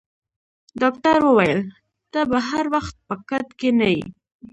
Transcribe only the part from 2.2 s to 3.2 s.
به هر وخت په